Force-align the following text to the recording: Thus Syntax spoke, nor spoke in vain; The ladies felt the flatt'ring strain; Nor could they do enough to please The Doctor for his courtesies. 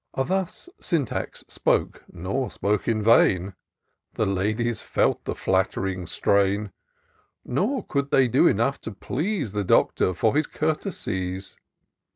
Thus 0.15 0.67
Syntax 0.79 1.43
spoke, 1.47 2.03
nor 2.11 2.49
spoke 2.49 2.87
in 2.87 3.03
vain; 3.03 3.53
The 4.15 4.25
ladies 4.25 4.81
felt 4.81 5.25
the 5.25 5.35
flatt'ring 5.35 6.07
strain; 6.07 6.71
Nor 7.45 7.85
could 7.85 8.09
they 8.09 8.27
do 8.27 8.47
enough 8.47 8.81
to 8.81 8.93
please 8.93 9.51
The 9.51 9.63
Doctor 9.63 10.15
for 10.15 10.35
his 10.35 10.47
courtesies. 10.47 11.55